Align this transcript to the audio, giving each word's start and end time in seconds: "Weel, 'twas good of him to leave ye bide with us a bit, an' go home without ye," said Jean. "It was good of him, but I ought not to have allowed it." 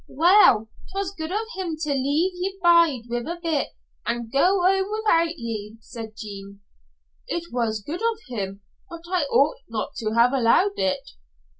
"Weel, 0.09 0.67
'twas 0.91 1.11
good 1.15 1.31
of 1.31 1.45
him 1.55 1.77
to 1.81 1.93
leave 1.93 2.31
ye 2.33 2.57
bide 2.59 3.03
with 3.07 3.27
us 3.27 3.37
a 3.37 3.39
bit, 3.39 3.67
an' 4.03 4.31
go 4.33 4.59
home 4.63 4.89
without 4.91 5.37
ye," 5.37 5.77
said 5.79 6.13
Jean. 6.17 6.59
"It 7.27 7.53
was 7.53 7.83
good 7.83 8.01
of 8.01 8.17
him, 8.27 8.63
but 8.89 9.01
I 9.11 9.25
ought 9.25 9.57
not 9.69 9.93
to 9.97 10.13
have 10.15 10.33
allowed 10.33 10.79
it." 10.79 11.11